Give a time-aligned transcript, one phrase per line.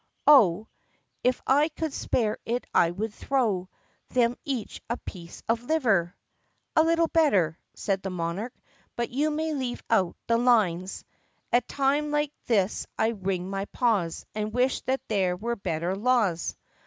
[0.25, 0.67] Oh,
[1.23, 3.69] If I could spare it I would throw
[4.09, 6.15] Them each a piece of liver!"
[6.75, 8.55] "A little better," said the monarch,
[8.95, 11.05] "but you may leave out the lines,"
[11.53, 16.55] 'At times like this I wring my paws And wish that there were better laws.